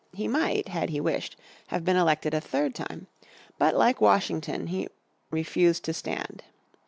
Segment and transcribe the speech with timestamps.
[0.15, 1.35] He might, had he wished,
[1.67, 3.05] have been elected a third time.
[3.59, 4.95] But like Washington he refused
[5.29, 6.43] he refused to stand.